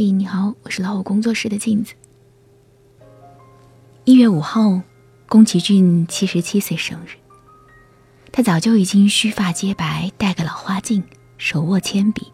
[0.00, 1.92] 嘿，你好，我是老虎工作室的镜子。
[4.04, 4.80] 一月五号，
[5.26, 7.18] 宫崎骏七十七岁生日。
[8.30, 11.02] 他早就已经须发皆白，戴个老花镜，
[11.36, 12.28] 手握铅笔，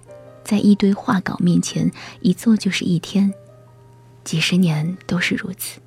[0.45, 1.91] 在一堆画稿面前
[2.21, 3.33] 一坐就是一天，
[4.25, 5.81] 几十年都是如此。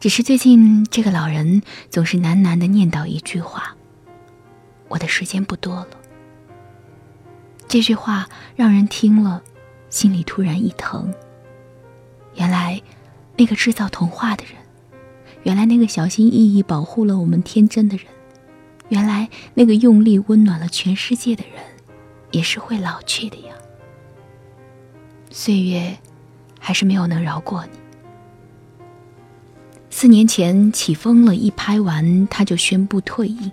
[0.00, 3.74] 只是最近，这个老人总是喃喃的念叨一句话
[4.88, 5.88] ：“我的时间不多了。”
[7.66, 9.42] 这句话让人听了。
[9.92, 11.12] 心里突然一疼。
[12.34, 12.80] 原来，
[13.36, 14.54] 那个制造童话的人，
[15.42, 18.06] 原来那个小心翼翼保护了我们天真的人，
[18.88, 21.62] 原来那个用力温暖了全世界的人，
[22.30, 23.54] 也是会老去的呀。
[25.30, 25.98] 岁月，
[26.58, 27.78] 还是没有能饶过你。
[29.90, 33.52] 四年前起风了，一拍完他就宣布退役。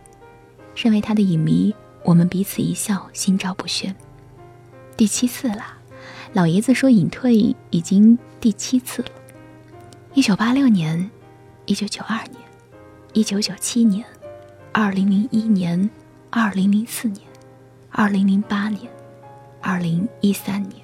[0.74, 1.76] 身为他的影迷，
[2.06, 3.94] 我们彼此一笑，心照不宣。
[4.96, 5.79] 第七次了。
[6.32, 9.08] 老爷子说隐退已经第七次了。
[10.14, 11.10] 一九八六年，
[11.66, 12.36] 一九九二年，
[13.14, 14.06] 一九九七年，
[14.72, 15.90] 二零零一年，
[16.30, 17.26] 二零零四年，
[17.90, 18.88] 二零零八年，
[19.60, 20.76] 二零一三年。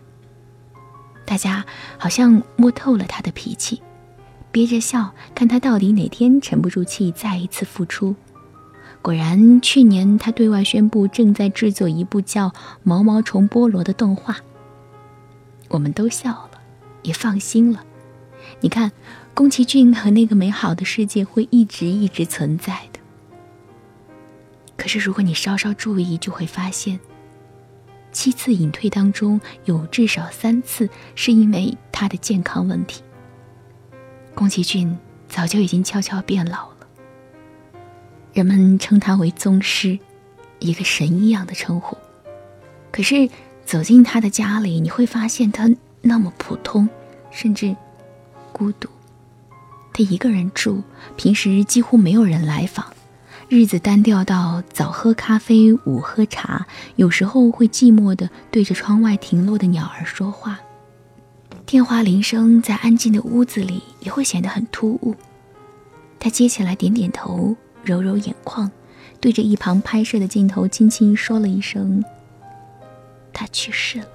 [1.26, 1.64] 大家
[2.00, 3.80] 好像摸透了他的脾气，
[4.52, 8.16] 憋着笑看他到底哪天沉不住气再一次复出。
[9.04, 12.50] 果然，去年他对外宣布正在制作一部叫
[12.82, 14.38] 《毛毛虫菠萝》的动画。
[15.68, 16.62] 我们都笑了，
[17.02, 17.84] 也放心了。
[18.60, 18.92] 你看，
[19.34, 23.00] 宫崎骏和那个美好的世界会一直一直存在的。
[24.78, 27.00] 可是，如果你稍稍注意，就会发现，
[28.12, 33.02] 七次隐退当中有至少三次是因为他的健康问题。
[34.36, 34.96] 宫崎骏
[35.28, 36.88] 早就已经悄悄变老了，
[38.34, 39.98] 人们称他为宗师，
[40.60, 41.98] 一个神一样的称呼。
[42.92, 43.28] 可是。
[43.66, 45.70] 走进他的家里，你会发现他
[46.02, 46.88] 那么普通，
[47.32, 47.76] 甚至
[48.52, 48.88] 孤独。
[49.92, 50.84] 他一个人住，
[51.18, 52.86] 平时几乎没有人来访，
[53.50, 60.60] 日子单调到早喝咖啡，午喝茶，有时候会寂寞的对着窗外停落的鸟儿说话。
[61.66, 65.16] 电话铃声在安静的屋子里也会显得很突兀。
[66.20, 68.70] 他接起来，点点头，揉揉眼眶，
[69.20, 72.04] 对着一旁拍摄的镜头轻轻说了一声。
[73.36, 74.08] 他去世了。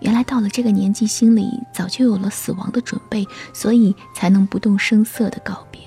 [0.00, 5.80] 原来到了这个年纪，心里早就有了死亡的准备，所以才能不动声色的告别。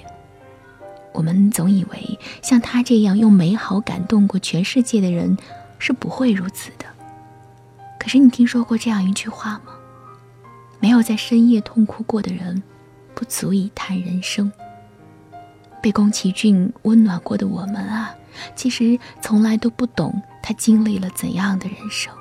[1.14, 5.38] 我们总以为像他这样用美好感动过全世界的人
[5.80, 6.86] 是不会如此的。
[8.00, 9.74] 可是你听说过这样一句话吗？
[10.80, 12.62] 没有在深夜痛哭过的人，
[13.14, 14.52] 不足以谈人生。
[15.82, 18.16] 被宫崎骏温暖过的我们啊，
[18.56, 20.22] 其实从来都不懂。
[20.42, 22.14] 他经历了怎样的人生？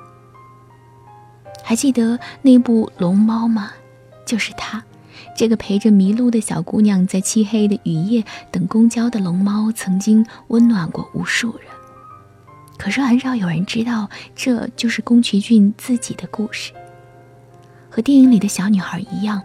[1.63, 3.71] 还记得那部《龙猫》吗？
[4.25, 4.83] 就是他，
[5.37, 11.67] 这个陪着迷路的小姑娘在漆黑的雨夜等公交的龙猫，曾经温暖过无数人。
[12.77, 16.73] 可是很少有人知道，这就是宫崎骏自己的故事。
[17.91, 19.39] 和电影里的小女孩一样，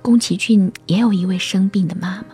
[0.00, 2.26] 宫崎骏也有一位生病的妈妈。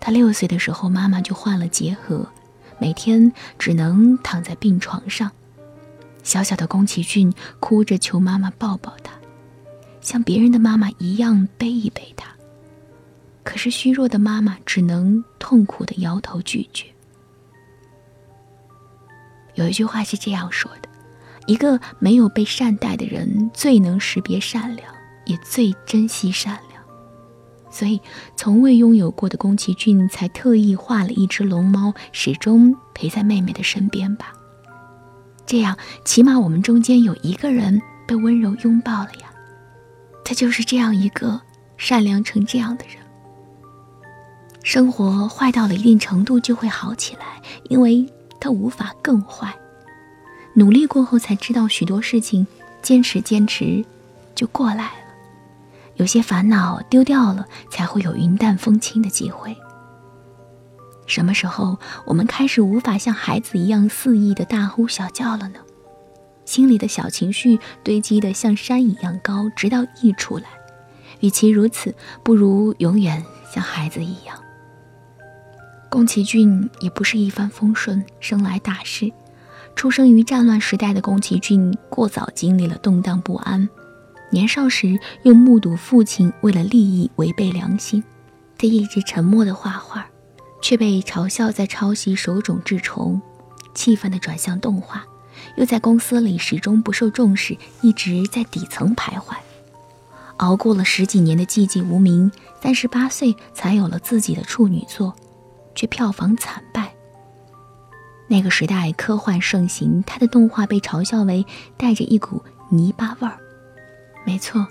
[0.00, 2.26] 他六岁的时候，妈妈就患了结核。
[2.78, 5.30] 每天只能躺在病床上，
[6.22, 9.12] 小小的宫崎骏哭着求妈妈抱抱他，
[10.00, 12.34] 像别人的妈妈一样背一背他。
[13.42, 16.86] 可是虚弱的妈妈只能痛苦的摇头拒绝。
[19.54, 20.88] 有一句话是这样说的：
[21.46, 24.92] 一个没有被善待的人，最能识别善良，
[25.24, 26.65] 也最珍惜善良。
[27.76, 28.00] 所以，
[28.36, 34.32] 从未拥有过的宫崎骏才特意画了一只龙猫，始终陪在妹妹的身边吧。
[35.44, 39.30] 这样，起码我们中间有一个人被温柔拥抱了呀。
[40.24, 41.38] 他就是这样一个
[41.76, 42.96] 善良成这样的人。
[44.62, 48.10] 生活坏到了一定程度就会好起来，因为
[48.40, 49.54] 他无法更坏。
[50.54, 52.46] 努力过后才知道许多事情，
[52.80, 53.84] 坚持坚持，
[54.34, 55.05] 就过来了。
[55.96, 59.56] 有些烦恼丢掉了，才会有云淡风轻的机会。
[61.06, 65.60] 什么时候我们开始无法像孩子一样肆意的大呼小叫了呢？
[66.44, 70.44] 心里的小情绪堆积的像山一样高，直到溢出来。
[71.20, 74.36] 与其如此，不如永远像孩子一样。
[75.88, 79.10] 宫崎骏也不是一帆风顺，生来大事。
[79.74, 83.68] 出生于战乱时代的宫崎骏，过早经历了动荡不安。
[84.30, 88.02] 年少时又目睹父亲为了利益违背良心，
[88.58, 90.06] 他一直沉默的画画，
[90.60, 93.20] 却被嘲笑在抄袭手冢治虫，
[93.74, 95.04] 气愤的转向动画，
[95.56, 99.36] 又在公司里始终不受重视，一直在底层徘徊。
[100.38, 102.30] 熬过了十几年的寂寂无名，
[102.60, 105.14] 三十八岁才有了自己的处女作，
[105.74, 106.92] 却票房惨败。
[108.28, 111.46] 那个时代科幻盛行，他的动画被嘲笑为
[111.76, 113.38] 带着一股泥巴味儿。
[114.26, 114.66] 没错，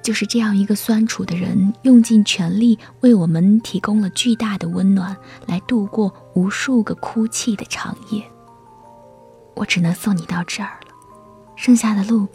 [0.00, 5.14] 就是这样一个酸楚的人，用尽全力为我们提供了巨大的温暖，
[5.46, 8.22] 来度过无数个哭泣的长夜。
[9.54, 10.94] 我只能送你到这儿了，
[11.56, 12.26] 剩下的路，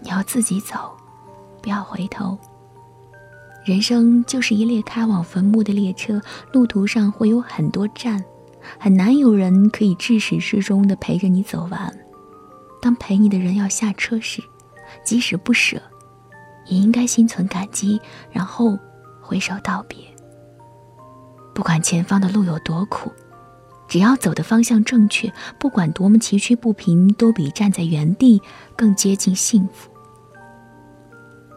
[0.00, 0.94] 你要自己走，
[1.62, 2.36] 不要回头。
[3.64, 6.20] 人生就是一列开往坟墓的列车，
[6.52, 8.22] 路途上会有很多站。
[8.78, 11.98] 很难有人可以至始至终的陪着你走完。
[12.82, 14.42] 当陪你的人要下车时，
[15.04, 15.80] 即使不舍，
[16.68, 18.00] 也应该心存感激，
[18.30, 18.78] 然后
[19.20, 19.98] 挥手道别。
[21.54, 23.10] 不管前方的路有多苦，
[23.88, 28.40] 只要走的方向正确，不管多么崎岖不平，都比站在原地
[28.76, 29.90] 更接近幸福。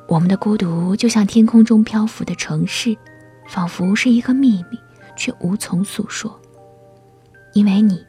[0.07, 2.97] 我们的孤独就像天空中漂浮的城市，
[3.47, 4.79] 仿佛是一个秘密，
[5.15, 6.39] 却无从诉说。
[7.53, 8.03] 因为你，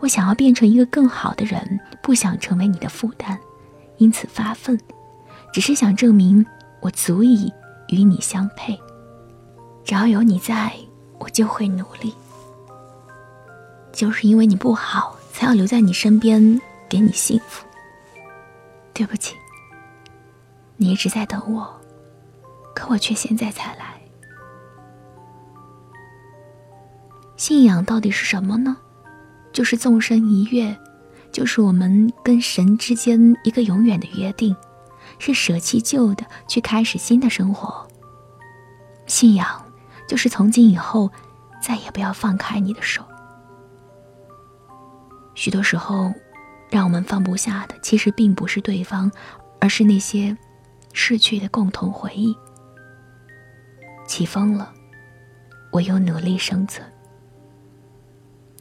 [0.00, 3.38] 我想要变成一个更好的人，不想成为你的负担，
[3.96, 4.78] 因此发奋，
[5.54, 6.44] 只是想证明
[6.80, 7.48] 我足以
[7.86, 8.76] 与你相配。
[9.84, 10.72] 只要有你在，
[11.20, 12.12] 我就会努力。
[13.92, 17.64] 就是因为你不好，才要留在你身边，给你幸福。
[18.92, 19.36] 对不起，
[20.76, 21.72] 你一直在等我，
[22.74, 23.94] 可我却现在才来。
[27.36, 28.76] 信仰到底是什么呢？
[29.52, 30.76] 就是纵身一跃，
[31.30, 34.56] 就是我们跟神之间一个永远的约定，
[35.18, 37.86] 是舍弃旧的，去开始新的生活。
[39.06, 39.64] 信仰
[40.08, 41.10] 就是从今以后
[41.62, 43.02] 再也不要放开你的手。
[45.34, 46.12] 许多时候，
[46.70, 49.10] 让我们放不下的，其实并不是对方，
[49.60, 50.36] 而是那些
[50.92, 52.36] 逝去的共同回忆。
[54.06, 54.72] 起风了，
[55.72, 56.86] 我又努力生存。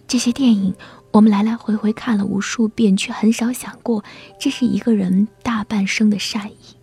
[0.07, 0.75] 这些电影，
[1.13, 4.03] 我们来来回回看了无数遍，却很少想过，
[4.39, 6.75] 这是一个人大半生的善意。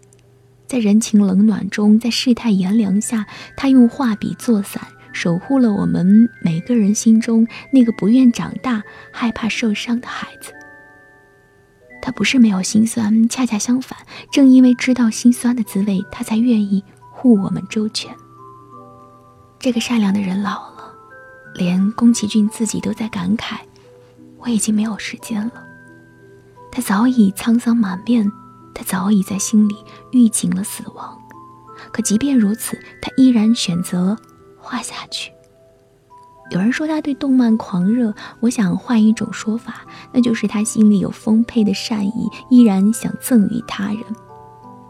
[0.69, 10.53] 在人情冷暖中，在世态炎凉下，他用画笔作伞，守护了我们每个人心中那个不愿长大、害怕受伤的孩子。
[12.01, 13.99] 他不是没有心酸，恰恰相反，
[14.31, 18.15] 正因为知道心酸的滋味，他才愿意护我们周全。
[19.59, 20.95] 这个善良的人老了。
[21.57, 23.57] 连宫崎骏自己都在感慨
[24.41, 25.65] ：“我已经没有时间了。”
[26.73, 28.31] 他早已沧桑满面，
[28.75, 29.77] 他早已在心里
[30.13, 31.19] 预警了死亡。
[31.93, 34.17] 可即便如此，他依然选择
[34.59, 35.33] 画下去。
[36.51, 44.03] 有人说他对动漫狂热，我想换一种说法，那就是他心里有丰沛的善意，依然想赠予他人。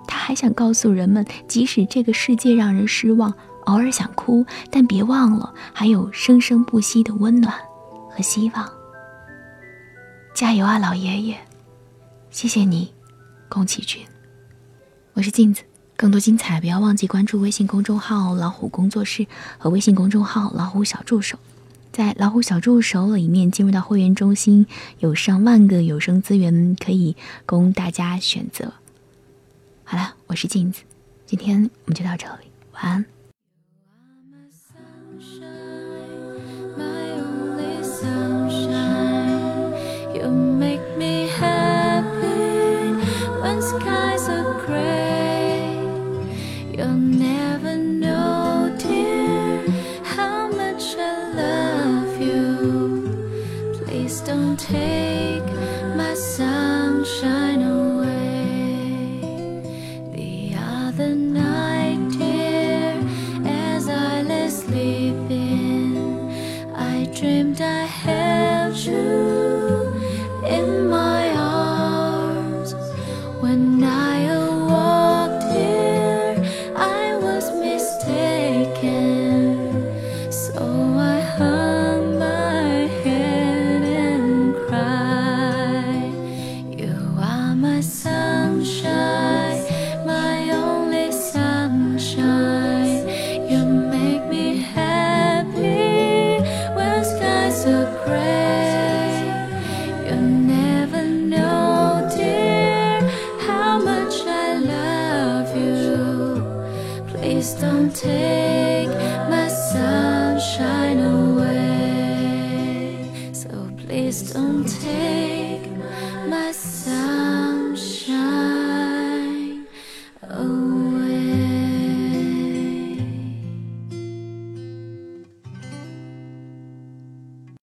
[0.06, 3.32] 他还想告诉人们，即使这个世界让人失望。
[3.66, 7.54] 偶尔想哭，但别忘了还有生生不息的温暖
[8.10, 8.79] 和希望。
[10.32, 11.36] 加油啊，老爷爷！
[12.30, 12.92] 谢谢你，
[13.48, 14.06] 宫崎骏。
[15.12, 15.62] 我是镜子，
[15.96, 19.26] 更多精彩不要忘记关注微信公众号“老虎工作室”
[19.58, 21.38] 和微信公众号“老虎小助手”。
[21.92, 24.66] 在老虎小助手里面，进入到会员中心，
[25.00, 28.72] 有上万个有声资源可以供大家选择。
[29.84, 30.82] 好了，我是镜子，
[31.26, 33.04] 今天我们就到这里，晚安。
[54.10, 55.46] Please don't take
[55.94, 59.20] my sunshine away.
[60.10, 62.98] The other night, dear,
[63.46, 65.94] as I lay sleeping,
[66.74, 69.94] I dreamed I held you
[70.44, 72.74] in my arms
[73.40, 73.99] when I.